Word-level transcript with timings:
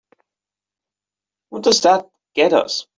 What 1.49 1.61
does 1.61 1.81
that 1.81 2.09
get 2.33 2.53
us? 2.53 2.87